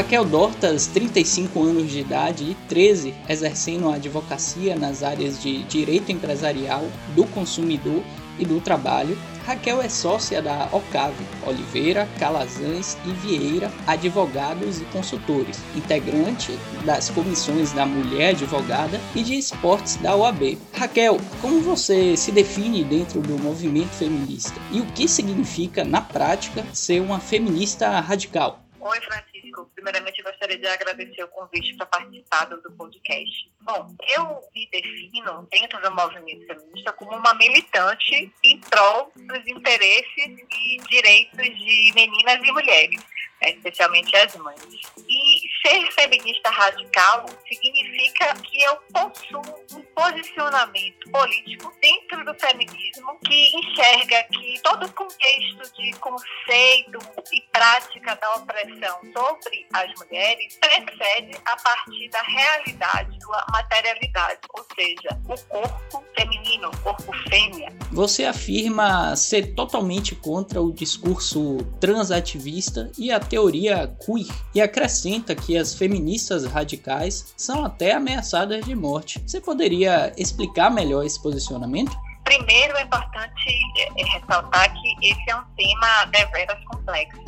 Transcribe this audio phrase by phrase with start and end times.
[0.00, 6.10] Raquel Dortas, 35 anos de idade e 13, exercendo a advocacia nas áreas de direito
[6.10, 8.02] empresarial, do consumidor
[8.38, 15.60] e do trabalho, Raquel é sócia da Ocave, Oliveira, Calazans e Vieira, advogados e consultores,
[15.76, 20.56] integrante das comissões da Mulher Advogada e de Esportes da OAB.
[20.72, 26.64] Raquel, como você se define dentro do movimento feminista e o que significa, na prática,
[26.72, 28.62] ser uma feminista radical?
[28.80, 29.29] Oi, Francisco.
[29.74, 33.52] Primeiramente, gostaria de agradecer o convite para participar do podcast.
[33.62, 40.26] Bom, eu me defino dentro do movimento feminista como uma militante em prol dos interesses
[40.26, 43.00] e direitos de meninas e mulheres,
[43.42, 44.60] né, especialmente as mães.
[45.06, 49.42] E ser feminista radical significa que eu possuo
[49.72, 56.98] um posicionamento político dentro do feminismo que enxerga que todo o contexto de conceito
[57.32, 64.64] e prática da opressão sobre as mulheres precede a partir da realidade, da materialidade, ou
[64.74, 67.72] seja, o corpo feminino, o corpo fêmea.
[67.92, 75.56] Você afirma ser totalmente contra o discurso transativista e a teoria queer e acrescenta que
[75.56, 79.22] as feministas radicais são até ameaçadas de morte.
[79.26, 81.96] Você poderia explicar melhor esse posicionamento?
[82.24, 87.20] Primeiro, é importante é, ressaltar que esse é um tema deveras complexo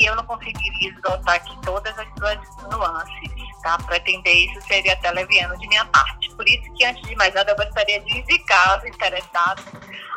[0.00, 2.38] e eu não conseguiria esgotar aqui todas as suas
[2.70, 3.78] nuances, tá?
[3.78, 6.30] Pretender isso seria até leviano de minha parte.
[6.34, 9.64] Por isso que, antes de mais nada, eu gostaria de indicar aos interessados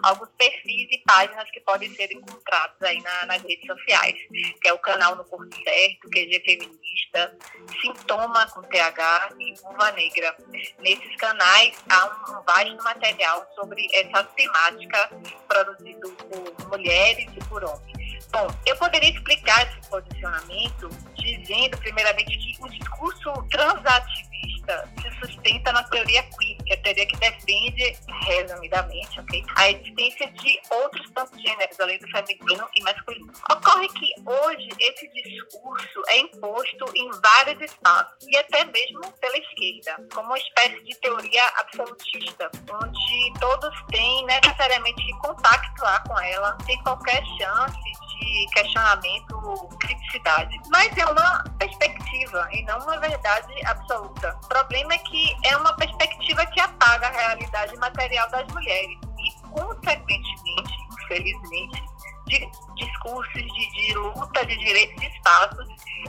[0.04, 4.16] alguns perfis e páginas que podem ser encontrados aí na, nas redes sociais,
[4.62, 7.38] que é o canal No Corpo Certo, QG Feminista,
[7.82, 10.36] Sintoma com TH e Uva Negra.
[10.80, 15.10] Nesses canais há um, um vasto material sobre essa temática
[15.48, 18.03] produzido por mulheres e por homens.
[18.34, 25.84] Bom, eu poderia explicar esse posicionamento dizendo, primeiramente, que o discurso transativista se sustenta na
[25.84, 31.40] teoria queer, que é a teoria que defende, resumidamente, okay, a existência de outros tantos
[31.40, 33.32] gêneros, além do feminino e masculino.
[33.52, 40.08] Ocorre que hoje esse discurso é imposto em vários espaços, e até mesmo pela esquerda,
[40.12, 46.82] como uma espécie de teoria absolutista, onde todos têm necessariamente que compactuar com ela, sem
[46.82, 50.60] qualquer chance de questionamento, criticidade.
[50.70, 54.38] Mas é uma perspectiva e não uma verdade absoluta.
[54.44, 59.48] O problema é que é uma perspectiva que apaga a realidade material das mulheres e,
[59.50, 60.74] consequentemente,
[61.04, 61.84] infelizmente,
[62.28, 65.68] de discursos de, de luta de direitos de espaços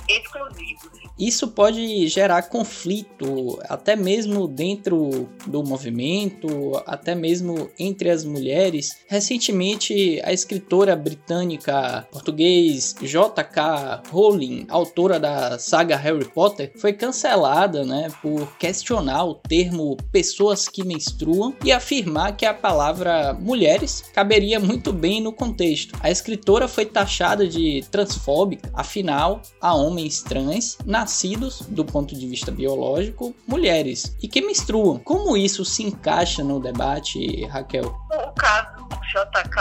[0.09, 1.05] exclusivos.
[1.19, 8.99] Isso pode gerar conflito, até mesmo dentro do movimento, até mesmo entre as mulheres.
[9.07, 14.03] Recentemente, a escritora britânica português J.K.
[14.11, 20.85] Rowling, autora da saga Harry Potter, foi cancelada né, por questionar o termo pessoas que
[20.85, 25.95] menstruam e afirmar que a palavra mulheres caberia muito bem no contexto.
[26.05, 32.53] A escritora foi taxada de transfóbica, afinal, há homens trans nascidos, do ponto de vista
[32.53, 34.99] biológico, mulheres e que menstruam.
[34.99, 37.87] Como isso se encaixa no debate, Raquel?
[37.87, 39.59] O caso do JK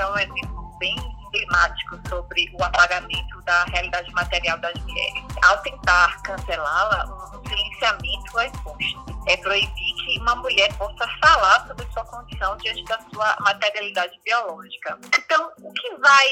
[0.00, 0.96] é um exemplo bem
[1.28, 5.22] emblemático sobre o apagamento da realidade material das mulheres.
[5.44, 7.04] Ao tentar cancelá-la,
[7.38, 9.04] um silenciamento é imposto.
[9.28, 9.83] É proibir que
[10.24, 14.98] uma mulher possa falar sobre sua condição diante da sua materialidade biológica.
[15.18, 16.28] Então, o que vai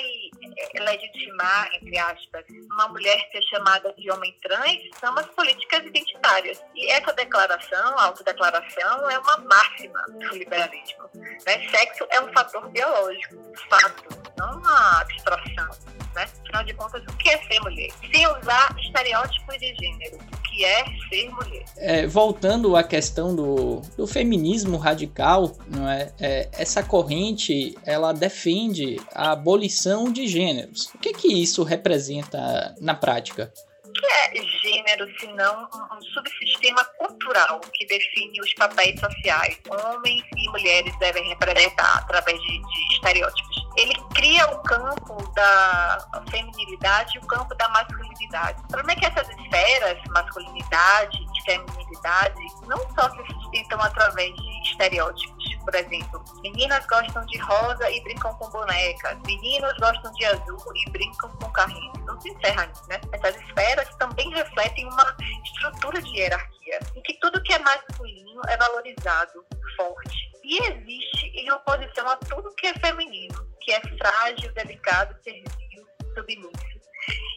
[0.74, 6.58] é, legitimar, entre aspas, uma mulher ser chamada de homem trans são as políticas identitárias.
[6.74, 11.10] E essa declaração, a autodeclaração, é uma máxima do liberalismo.
[11.14, 11.68] Né?
[11.68, 13.36] Sexo é um fator biológico,
[13.68, 14.08] fato,
[14.38, 15.68] não uma abstração.
[16.14, 16.24] Né?
[16.44, 17.90] Afinal de contas, o que é ser mulher?
[18.10, 20.41] Sem usar estereótipos de gênero.
[20.52, 21.64] Que é ser mulher?
[21.76, 26.12] É, voltando à questão do, do feminismo radical, não é?
[26.20, 26.48] é?
[26.52, 30.90] Essa corrente ela defende a abolição de gêneros.
[30.94, 33.52] O que, que isso representa na prática?
[33.92, 34.51] que é
[34.82, 39.58] gênero, senão um subsistema cultural que define os papéis sociais?
[39.68, 43.62] Homens e mulheres devem representar através de, de estereótipos.
[43.76, 48.60] Ele cria o campo da feminilidade e o campo da masculinidade.
[48.64, 55.56] O problema é que essas esferas, masculinidade feminilidade, não só se sustentam através de estereótipos.
[55.64, 60.90] Por exemplo, meninas gostam de rosa e brincam com bonecas, meninos gostam de azul e
[60.90, 61.98] brincam com carrinhos.
[62.04, 63.00] Não se encerra nisso, né?
[63.12, 68.56] Essas esferas também refletem uma estrutura de hierarquia, em que tudo que é masculino é
[68.56, 69.44] valorizado,
[69.76, 75.86] forte, e existe em oposição a tudo que é feminino, que é frágil, delicado, servil,
[76.14, 76.71] submisso.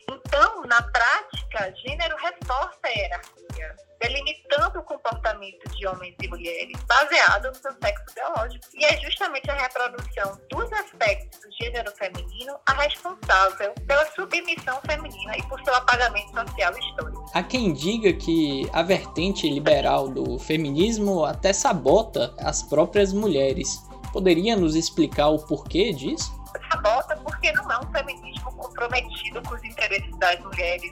[0.10, 7.48] Então, na prática, gênero reforça a hierarquia, delimitando o comportamento de homens e mulheres baseado
[7.48, 8.66] no seu sexo biológico.
[8.74, 15.38] E é justamente a reprodução dos aspectos do gênero feminino a responsável pela submissão feminina
[15.38, 17.26] e por seu apagamento social histórico.
[17.34, 23.84] Há quem diga que a vertente liberal do feminismo até sabota as próprias mulheres.
[24.14, 26.32] Poderia nos explicar o porquê disso?
[27.24, 30.92] Porque não é um feminismo comprometido com os interesses das mulheres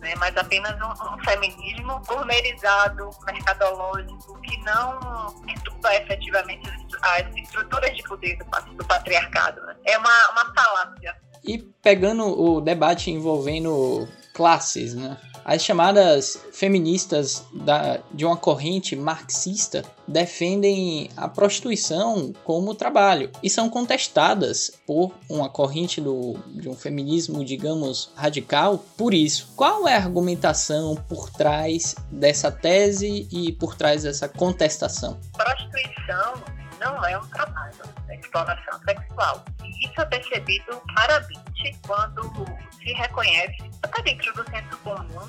[0.00, 4.98] né, mas apenas um, um, feminismo gourmetizado, mercadológico, que não
[5.46, 6.70] estuda efetivamente
[7.02, 8.44] as estruturas de poder do,
[8.76, 9.60] do patriarcado.
[9.66, 9.76] Né?
[9.84, 11.14] É uma, uma falácia.
[11.44, 14.08] E pegando o debate envolvendo
[14.40, 15.18] classes, né?
[15.44, 23.68] As chamadas feministas da, de uma corrente marxista defendem a prostituição como trabalho e são
[23.68, 29.52] contestadas por uma corrente do, de um feminismo, digamos, radical por isso.
[29.54, 35.18] Qual é a argumentação por trás dessa tese e por trás dessa contestação?
[35.36, 37.74] Prostituição não é um trabalho,
[38.08, 39.44] é exploração sexual.
[39.62, 42.46] E isso é percebido claramente quando
[42.78, 45.28] se reconhece, até dentro do senso comum,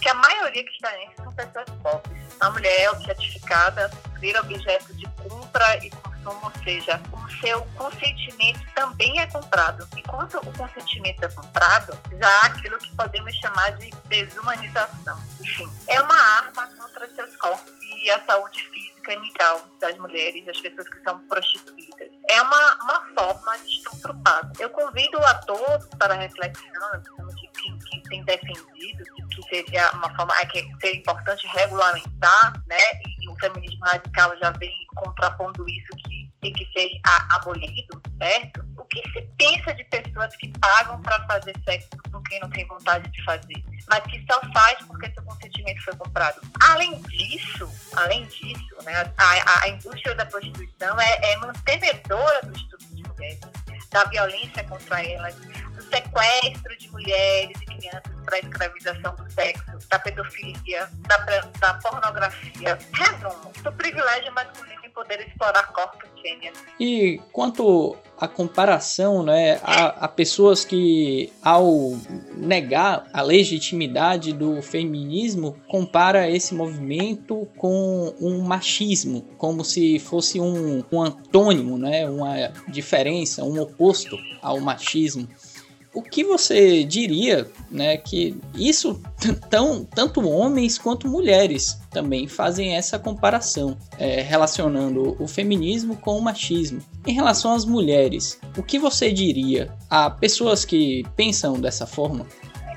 [0.00, 2.18] que a maioria que está nisso são pessoas pobres.
[2.40, 8.60] A mulher é objetificada, vira objeto de compra e consumo, ou seja, o seu consentimento
[8.74, 9.86] também é comprado.
[9.96, 15.20] Enquanto o consentimento é comprado, já há aquilo que podemos chamar de desumanização.
[15.40, 20.60] Enfim, é uma arma contra seus corpos e a saúde física mental das mulheres, das
[20.60, 22.08] pessoas que são prostituídas.
[22.30, 24.52] É uma, uma forma de estupro pago.
[24.58, 27.02] Eu convido a todos para reflexão,
[27.34, 32.76] de quem, quem tem defendido que seria uma forma é que seria importante regulamentar, né?
[33.20, 36.88] E o feminismo radical já vem contrapondo isso que tem que ser
[37.30, 38.64] abolido, certo?
[38.76, 42.66] O que se pensa de pessoas que pagam para fazer sexo com quem não tem
[42.66, 46.40] vontade de fazer, mas que só faz porque seu consentimento foi comprado?
[46.60, 52.84] Além disso, além disso, né, a, a indústria da prostituição é, é mantenedora do estudo
[52.92, 53.40] de mulheres,
[53.90, 59.88] da violência contra elas, do sequestro de mulheres e crianças para a escravização do sexo,
[59.88, 61.16] da pedofilia, da,
[61.58, 62.78] da pornografia.
[62.92, 66.58] Resumo, do privilégio masculino poder explorar corpos gêneros.
[66.80, 71.96] E quanto à comparação, né, a, a pessoas que, ao
[72.34, 80.82] negar a legitimidade do feminismo, compara esse movimento com um machismo, como se fosse um,
[80.90, 85.28] um antônimo, né, uma diferença, um oposto ao machismo
[85.92, 89.02] o que você diria, né, que isso
[89.50, 96.22] tão, tanto homens quanto mulheres também fazem essa comparação, é, relacionando o feminismo com o
[96.22, 96.80] machismo.
[97.06, 102.26] Em relação às mulheres, o que você diria a pessoas que pensam dessa forma?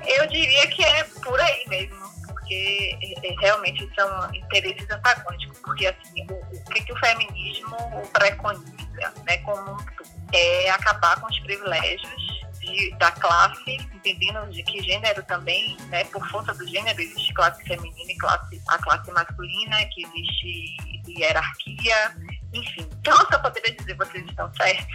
[0.06, 5.86] Eu diria que é por aí mesmo, porque é, é, realmente são interesses antagônicos, porque
[5.86, 7.76] assim, o, o que, que o feminismo
[8.12, 9.76] preconiza, né, como um
[10.34, 16.26] é acabar com os privilégios de, da classe, entendendo de que gênero também, né, por
[16.28, 20.76] força do gênero, existe classe feminina e classe, a classe masculina, que existe
[21.08, 22.16] hierarquia,
[22.52, 22.88] enfim.
[23.00, 24.86] Então, eu poderia dizer, vocês estão certos,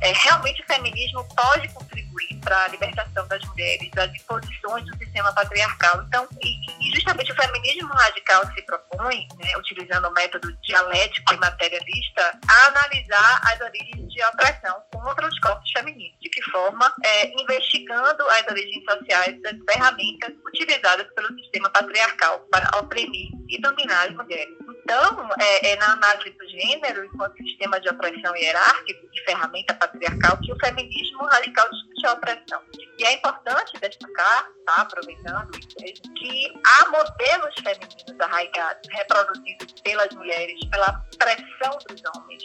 [0.00, 5.32] é, realmente o feminismo pode contribuir para a libertação das mulheres das imposições do sistema
[5.32, 6.04] patriarcal.
[6.06, 11.36] Então, e, e justamente o feminismo radical se propõe, né, utilizando o método dialético e
[11.38, 16.16] materialista, a analisar as origens de opressão contra os corpos femininos.
[16.20, 16.92] De que forma?
[17.04, 24.08] É, investigando as origens sociais das ferramentas utilizadas pelo sistema patriarcal para oprimir e dominar
[24.08, 24.54] as mulheres.
[24.82, 30.38] Então, é, é na análise do gênero, enquanto sistema de opressão hierárquico e ferramenta patriarcal,
[30.38, 32.60] que o feminismo radical discute a opressão.
[32.98, 41.04] E é importante destacar, tá, aproveitando que há modelos femininos arraigados, reproduzidos pelas mulheres, pela
[41.18, 42.42] pressão dos homens,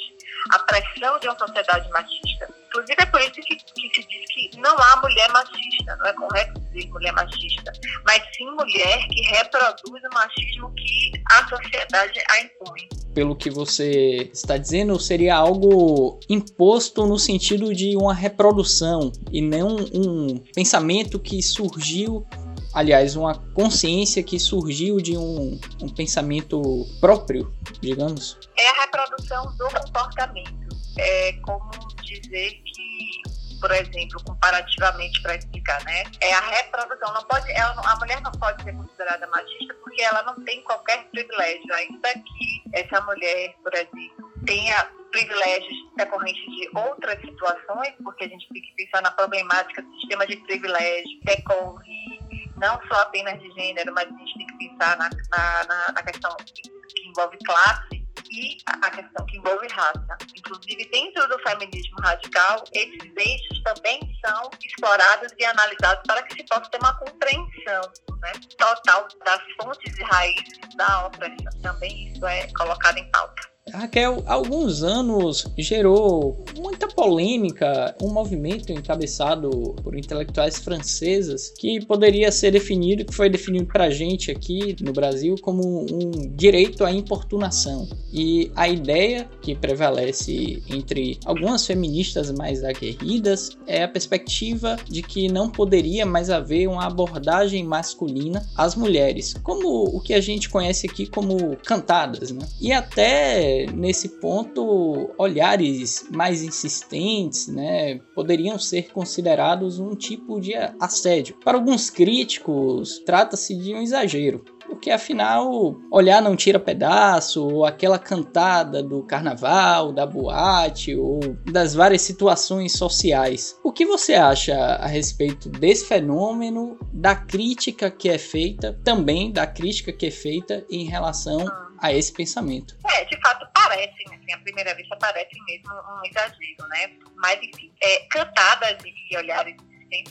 [0.52, 2.50] a pressão de uma sociedade machista.
[2.68, 6.14] Inclusive, é por isso que, que se diz que não há mulher machista, não é
[6.14, 7.72] correto dizer mulher machista,
[8.06, 12.88] mas sim mulher que reproduz o machismo que a sociedade a impõe.
[13.14, 19.76] Pelo que você está dizendo, seria algo imposto no sentido de uma reprodução e não
[19.94, 22.26] um pensamento que surgiu
[22.74, 28.38] aliás, uma consciência que surgiu de um, um, pensamento próprio, digamos?
[28.58, 30.72] É a reprodução do comportamento.
[30.98, 31.70] É como
[32.02, 33.22] dizer que
[33.62, 36.04] por exemplo, comparativamente para explicar, né?
[36.20, 37.14] É a reprodução.
[37.14, 41.06] Não pode, ela, a mulher não pode ser considerada machista porque ela não tem qualquer
[41.12, 48.28] privilégio, ainda que essa mulher, por exemplo, tenha privilégios decorrentes de outras situações, porque a
[48.28, 52.20] gente tem que pensar na problemática do sistema de privilégio, decorre
[52.58, 56.36] não só apenas de gênero, mas a gente tem que pensar na, na, na questão
[56.38, 58.01] que envolve classe
[58.32, 60.18] e a questão que envolve raça.
[60.36, 66.44] Inclusive, dentro do feminismo radical, esses eixos também são explorados e analisados para que se
[66.46, 67.82] possa ter uma compreensão
[68.22, 71.62] né, total das fontes e raízes da opressão.
[71.62, 73.51] Também isso é colocado em pauta.
[73.70, 79.50] Raquel, há alguns anos gerou muita polêmica um movimento encabeçado
[79.84, 85.36] por intelectuais francesas que poderia ser definido, que foi definido para gente aqui no Brasil
[85.42, 87.88] como um direito à importunação.
[88.12, 95.32] E a ideia que prevalece entre algumas feministas mais aguerridas é a perspectiva de que
[95.32, 100.88] não poderia mais haver uma abordagem masculina às mulheres, como o que a gente conhece
[100.88, 102.46] aqui como cantadas, né?
[102.60, 111.36] E até nesse ponto, olhares mais insistentes né, poderiam ser considerados um tipo de assédio.
[111.44, 118.00] Para alguns críticos, trata-se de um exagero porque afinal, olhar não tira pedaço, ou aquela
[118.00, 121.20] cantada do carnaval, da boate, ou
[121.52, 123.60] das várias situações sociais.
[123.66, 129.46] O que você acha a respeito desse fenômeno, da crítica que é feita, também da
[129.46, 131.46] crítica que é feita em relação
[131.82, 132.78] a esse pensamento?
[132.96, 136.92] É, de fato, parece, assim, à primeira vista parece mesmo um exagero, né?
[137.16, 139.56] Mas, enfim, é, cantadas e olhares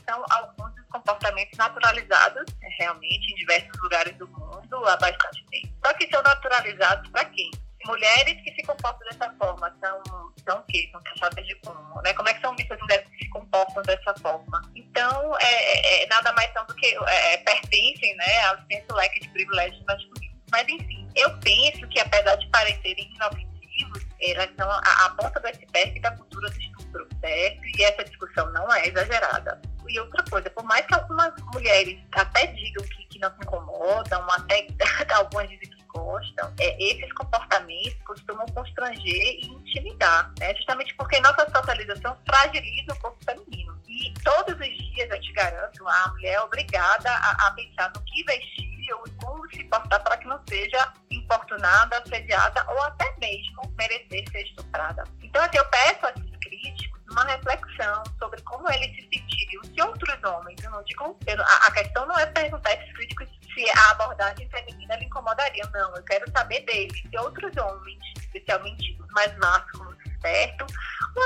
[0.06, 5.68] são alguns dos comportamentos naturalizados, né, realmente, em diversos lugares do mundo há bastante tempo.
[5.84, 7.50] Só que são naturalizados para quem?
[7.86, 10.02] Mulheres que se comportam dessa forma são,
[10.44, 10.86] são o quê?
[10.92, 12.02] São taxadas de como?
[12.02, 12.12] Né?
[12.12, 14.60] Como é que são vistas mulheres que se comportam dessa forma?
[14.76, 19.20] Então, é, é, é nada mais são do que é, pertencem né, ao senso leque
[19.20, 20.29] de privilégios masculinos.
[20.52, 25.46] Mas, enfim, eu penso que, apesar de parecerem inofensivos, elas são a, a ponta do
[25.46, 27.60] iceberg da cultura do estupro, certo?
[27.78, 29.60] E essa discussão não é exagerada.
[29.88, 34.24] E outra coisa, por mais que algumas mulheres até digam que, que não se incomodam,
[34.30, 34.68] até
[35.14, 40.54] algumas dizem que gostam, é, esses comportamentos costumam constranger e intimidar, né?
[40.54, 43.80] justamente porque nossa socialização fragiliza o corpo feminino.
[43.88, 48.00] E todos os dias, eu te garanto, a mulher é obrigada a, a pensar no
[48.04, 53.62] que vestir ou como se portar para que não seja importunada, assediada ou até mesmo
[53.78, 55.04] merecer ser estuprada.
[55.22, 59.82] Então, assim, eu peço a esses críticos uma reflexão sobre como eles se sentiriam se
[59.82, 63.28] outros homens, eu não digo, eu, a, a, questão não é perguntar a esses críticos
[63.52, 68.96] se a abordagem feminina lhe incomodaria, não, eu quero saber deles, se outros homens, especialmente
[69.12, 69.89] mais másculos,
[70.20, 70.66] certo?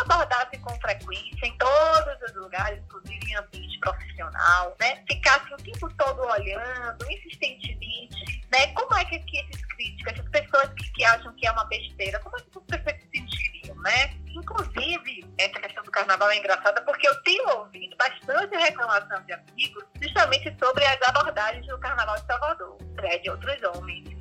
[0.02, 5.02] Abordassem com frequência em todos os lugares, inclusive em ambiente profissional, né?
[5.08, 8.66] Ficassem o tempo todo olhando, insistentemente, né?
[8.68, 12.18] Como é que, que esses críticos, essas pessoas que, que acham que é uma besteira,
[12.20, 14.14] como é que essas pessoas se sentiriam, né?
[14.34, 19.84] Inclusive, essa questão do carnaval é engraçada porque eu tenho ouvido bastante reclamação de amigos
[20.02, 24.13] justamente sobre as abordagens do carnaval de Salvador, né, de outros homens.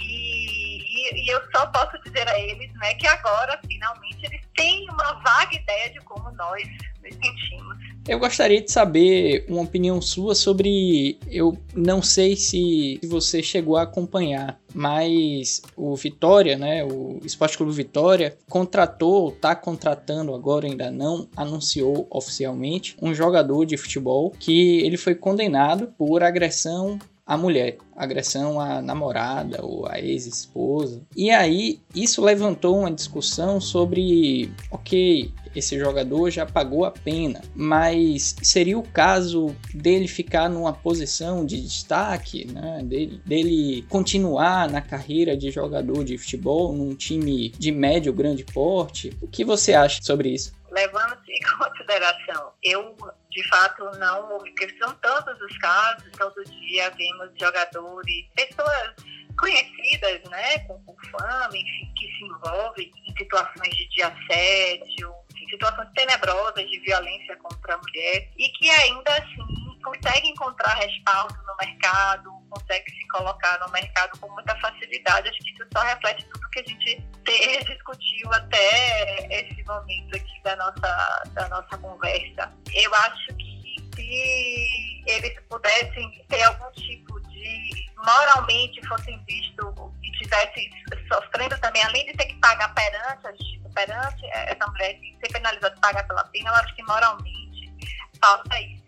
[1.12, 5.56] E, eu só posso dizer a eles né, que agora, finalmente, eles têm uma vaga
[5.56, 6.64] ideia de como nós
[7.04, 7.78] nos sentimos.
[8.08, 11.18] Eu gostaria de saber uma opinião sua sobre.
[11.28, 17.72] Eu não sei se você chegou a acompanhar, mas o Vitória, né, o Esporte Clube
[17.72, 24.98] Vitória, contratou, está contratando agora, ainda não anunciou oficialmente, um jogador de futebol que ele
[24.98, 31.02] foi condenado por agressão à mulher, agressão à namorada ou à ex-esposa.
[31.16, 38.36] E aí isso levantou uma discussão sobre, ok, esse jogador já pagou a pena, mas
[38.42, 42.82] seria o caso dele ficar numa posição de destaque, né?
[42.84, 49.16] dele, dele continuar na carreira de jogador de futebol num time de médio grande porte.
[49.22, 50.54] O que você acha sobre isso?
[50.72, 52.96] Levando-se em consideração, eu
[53.34, 58.94] de fato não, porque são tantos os casos, todo dia vemos jogadores, pessoas
[59.40, 65.90] conhecidas, né, com, com fama, enfim, que se envolvem em situações de, assédio, em situações
[65.96, 72.32] tenebrosas de violência contra a mulher e que ainda assim consegue encontrar respaldo no mercado,
[72.54, 75.30] consegue se colocar no mercado com muita facilidade.
[75.30, 77.08] Acho que isso só reflete tudo que a gente
[77.66, 82.52] discutiu até esse momento aqui da nossa, da nossa conversa.
[82.74, 90.70] Eu acho que se eles pudessem ter algum tipo de moralmente fossem vistos e tivessem
[91.12, 96.06] sofrendo também, além de ter que pagar perante, perante essa mulher ser penalizada de pagar
[96.08, 97.74] pela pena, eu acho que moralmente
[98.22, 98.84] falta isso.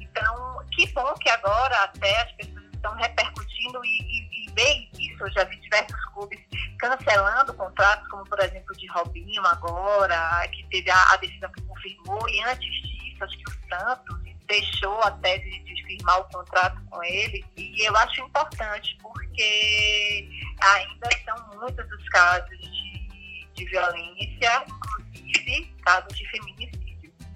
[0.00, 2.51] Então, que bom que agora até as pessoas
[2.82, 5.22] estão repercutindo e, e, e isso.
[5.22, 6.40] Eu já vi diversos clubes
[6.78, 12.28] cancelando contratos, como por exemplo de Robinho agora, que teve a, a decisão que confirmou,
[12.28, 17.02] e antes disso, acho que o Santos deixou até de, de firmar o contrato com
[17.04, 17.44] ele.
[17.56, 20.28] E eu acho importante, porque
[20.60, 26.81] ainda são muitos os casos de, de violência, inclusive casos de feminicídio.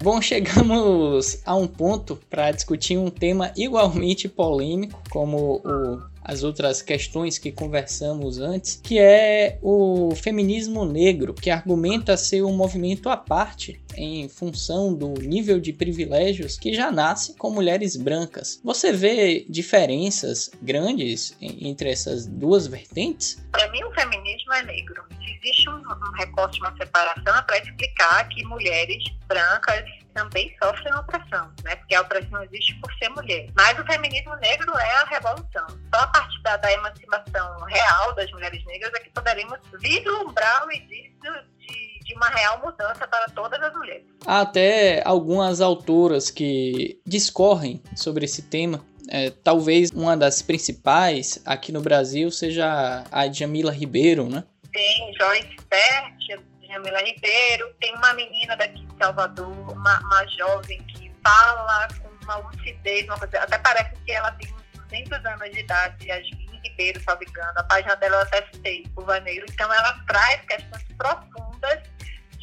[0.03, 6.83] Bom, chegamos a um ponto para discutir um tema igualmente polêmico, como o as outras
[6.83, 13.17] questões que conversamos antes, que é o feminismo negro, que argumenta ser um movimento à
[13.17, 18.61] parte em função do nível de privilégios que já nasce com mulheres brancas.
[18.65, 23.41] Você vê diferenças grandes entre essas duas vertentes?
[23.53, 25.05] Para mim, o feminismo é negro.
[25.21, 25.81] Existe um,
[26.19, 29.85] recorte, uma separação para explicar que mulheres brancas
[30.17, 31.77] também sofrem opressão, né?
[31.77, 33.51] Porque a opressão existe por ser mulher.
[33.55, 35.67] Mas o feminismo negro é a revolução.
[35.95, 40.73] Só a partir da, da emancipação real das mulheres negras é que poderemos vislumbrar o
[40.73, 44.07] início de, de uma real mudança para todas as mulheres.
[44.25, 48.83] Há até algumas autoras que discorrem sobre esse tema.
[49.09, 54.43] É, talvez uma das principais aqui no Brasil seja a Jamila Ribeiro, né?
[54.73, 61.89] Tem Joyce Bert, Jamila Ribeiro, tem uma menina daqui Salvador, uma, uma jovem que fala
[62.01, 66.07] com uma lucidez, uma coisa, até parece que ela tem uns 200 anos de idade,
[66.07, 70.41] Yasmin Ribeiro, salvo engano, a página dela eu até citei, o Vaneiro, então ela traz
[70.43, 71.81] questões profundas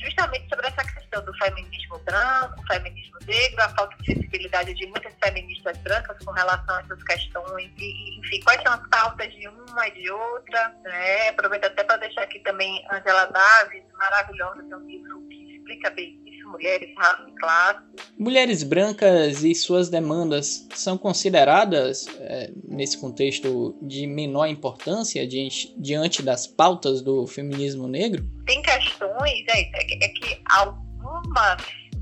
[0.03, 5.13] justamente sobre essa questão do feminismo branco, feminismo negro, a falta de sensibilidade de muitas
[5.23, 9.87] feministas brancas com relação a essas questões, e, enfim, quais são as pautas de uma
[9.87, 10.75] e de outra.
[10.83, 11.29] Né?
[11.29, 16.22] Aproveito até para deixar aqui também Angela Davis, maravilhosa, tem um livro que explica bem
[16.53, 17.79] Mulheres, Raça e Classe.
[18.17, 26.21] Mulheres brancas e suas demandas são consideradas, é, nesse contexto, de menor importância diante, diante
[26.21, 28.23] das pautas do feminismo negro?
[28.45, 31.57] Tem questões, é, é, é que algumas,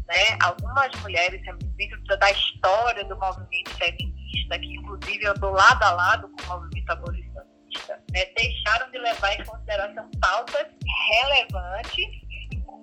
[0.08, 1.42] né, algumas mulheres
[1.78, 6.90] dentro da história do movimento feminista, que inclusive andou lado a lado com o movimento
[6.90, 10.68] abolicionista, né, deixaram de levar em consideração pautas
[11.10, 12.21] relevantes,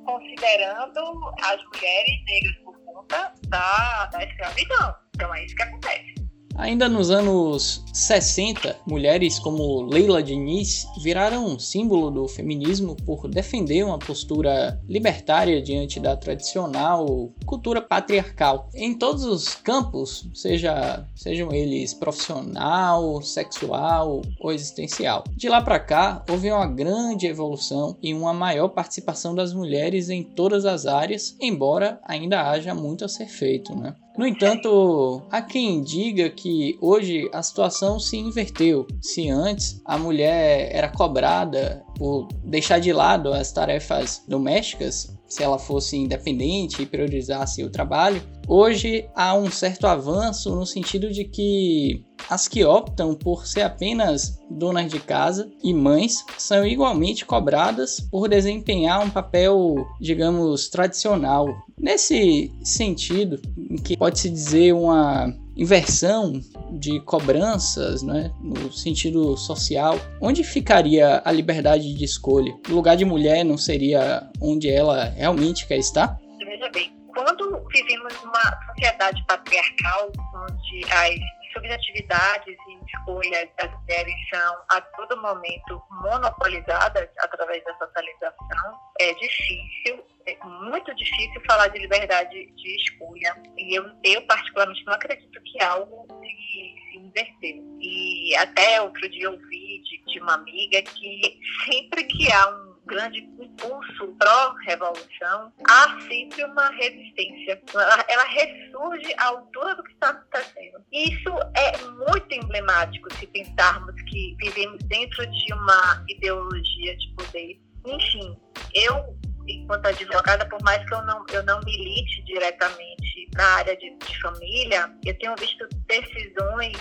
[0.08, 1.00] considerando
[1.42, 4.94] as mulheres negras por conta da, da escravidão.
[5.14, 6.17] Então é isso que acontece.
[6.58, 13.84] Ainda nos anos 60, mulheres como Leila Diniz viraram um símbolo do feminismo por defender
[13.84, 18.68] uma postura libertária diante da tradicional cultura patriarcal.
[18.74, 25.22] Em todos os campos, seja, sejam eles profissional, sexual ou existencial.
[25.36, 30.24] De lá para cá, houve uma grande evolução e uma maior participação das mulheres em
[30.24, 33.94] todas as áreas, embora ainda haja muito a ser feito, né?
[34.18, 38.84] No entanto, há quem diga que hoje a situação se inverteu.
[39.00, 45.58] Se antes a mulher era cobrada por deixar de lado as tarefas domésticas, se ela
[45.58, 52.04] fosse independente e priorizasse o trabalho, hoje há um certo avanço no sentido de que
[52.28, 58.28] as que optam por ser apenas donas de casa e mães são igualmente cobradas por
[58.28, 61.46] desempenhar um papel, digamos, tradicional.
[61.78, 63.40] Nesse sentido,
[63.84, 66.40] que pode-se dizer uma inversão
[66.72, 72.52] de cobranças, né, no sentido social, onde ficaria a liberdade de escolha?
[72.68, 76.18] O lugar de mulher não seria onde ela realmente quer estar?
[76.38, 84.56] Veja bem, quando vivemos numa sociedade patriarcal, onde as subjetividades e escolhas das mulheres são
[84.70, 92.46] a todo momento monopolizadas através da socialização, é difícil, é muito difícil falar de liberdade
[92.46, 93.36] de escolha.
[93.56, 97.78] E eu, eu particularmente, não acredito que algo se, se inverteu.
[97.80, 103.20] E até outro dia ouvi de, de uma amiga que sempre que há um grande
[103.20, 107.62] impulso pró-revolução, há sempre uma resistência.
[107.72, 110.82] Ela, ela, ressurge à altura do que está acontecendo.
[110.90, 117.60] Isso é muito emblemático se pensarmos que vivemos dentro de uma ideologia de poder.
[117.86, 118.36] Enfim,
[118.74, 123.96] eu, enquanto advogada, por mais que eu não, eu não milite diretamente na área de,
[123.96, 126.76] de família, eu tenho visto decisões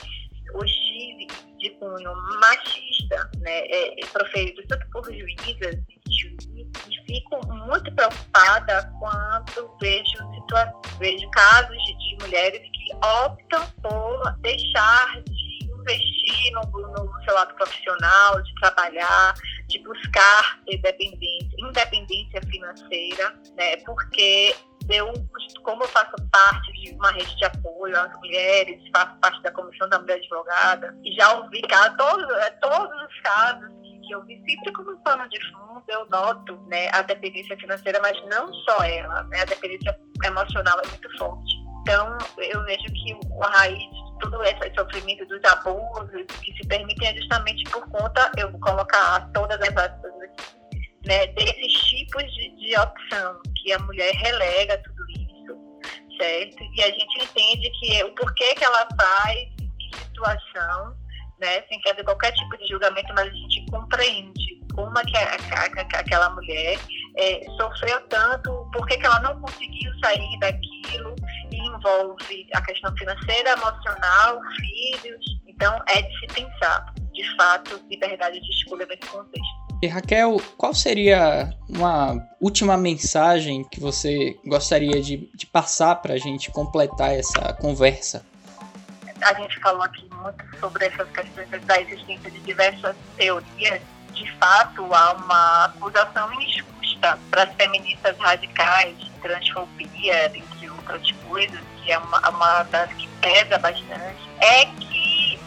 [0.54, 9.78] hostis de cunho machista, né, é, proferidos tanto por juízas e fico muito preocupada quando
[9.82, 10.18] vejo,
[11.00, 18.42] vejo casos de, mulheres que optam por deixar de investir no, no seu lado profissional,
[18.42, 19.34] de trabalhar,
[19.68, 24.56] de buscar independência, independência financeira, né, porque
[24.90, 25.14] eu,
[25.64, 29.88] como eu faço parte de uma rede de apoio às mulheres, faço parte da Comissão
[29.90, 34.42] da Mulher Advogada, e já ouvi casos, todos, é, todos os casos que eu vi
[34.48, 39.24] sempre como pano de fundo, eu noto né, a dependência financeira, mas não só ela,
[39.24, 41.68] né, a dependência emocional é muito forte.
[41.82, 43.84] Então, eu vejo que a raiz
[44.20, 49.30] todo esse sofrimento dos abusos que se permitem é justamente por conta, eu vou colocar
[49.34, 50.12] todas as aspas
[51.06, 54.97] né, desses tipos de, de opção que a mulher relega tudo
[56.18, 56.64] certo?
[56.76, 60.96] E a gente entende que o porquê que ela faz, que situação,
[61.40, 65.24] né, sem fazer qualquer tipo de julgamento, mas a gente compreende como é que a,
[65.24, 66.80] a, aquela mulher
[67.18, 71.16] é, sofreu tanto, por que ela não conseguiu sair daquilo,
[71.52, 75.26] e envolve a questão financeira, emocional, filhos.
[75.48, 79.67] Então, é de se pensar, de fato, liberdade de escolha nesse contexto.
[79.82, 86.18] E Raquel, qual seria uma última mensagem que você gostaria de, de passar para a
[86.18, 88.26] gente completar essa conversa?
[89.22, 93.82] A gente falou aqui muito sobre essas questões da existência de diversas teorias
[94.18, 101.92] de fato há uma acusação injusta para as feministas radicais, transfobia, entre outras coisas, que
[101.92, 104.87] é uma, uma das que pesa bastante, é que,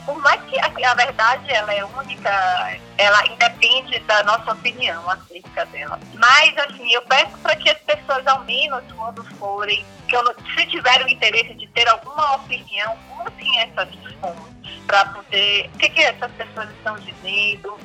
[0.05, 5.65] por mais que a, a verdade ela é única, ela independe da nossa opinião acerca
[5.67, 5.99] dela.
[6.15, 10.23] Mas, assim, eu peço para que as pessoas, ao menos quando forem, que eu,
[10.57, 13.89] se tiverem o interesse de ter alguma opinião, usem essas
[14.21, 14.51] fontes
[14.87, 17.79] para poder, o que, que essas pessoas estão dizendo,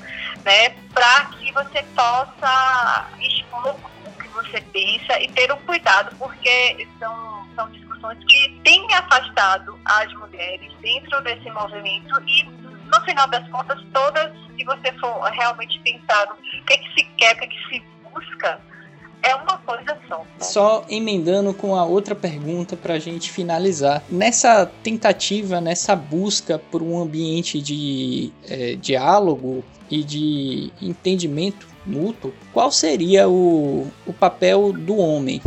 [0.44, 3.76] né, para que você possa expor
[4.06, 7.70] o que você pensa e ter um cuidado, porque são, são
[8.28, 14.64] que têm afastado as mulheres dentro desse movimento e, no final das contas, todas, se
[14.64, 17.84] você for realmente pensar o que, é que se quer, o que, é que se
[18.04, 18.62] busca,
[19.24, 20.20] é uma coisa só.
[20.20, 20.26] Né?
[20.40, 24.04] Só emendando com a outra pergunta para a gente finalizar.
[24.10, 32.72] Nessa tentativa, nessa busca por um ambiente de é, diálogo e de entendimento mútuo, qual
[32.72, 35.42] seria o, o papel do homem?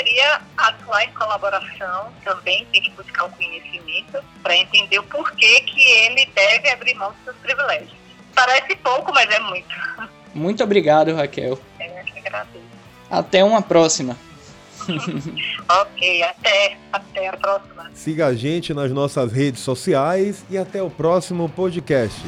[0.00, 5.78] Poderia atuar em colaboração também, tem que buscar o conhecimento para entender o porquê que
[5.78, 7.92] ele deve abrir mão dos seus privilégios.
[8.34, 9.68] Parece pouco, mas é muito.
[10.34, 11.60] Muito obrigado, Raquel.
[11.78, 12.02] É.
[13.10, 14.16] Até uma próxima.
[15.68, 17.90] ok, até, até a próxima.
[17.92, 22.18] Siga a gente nas nossas redes sociais e até o próximo podcast.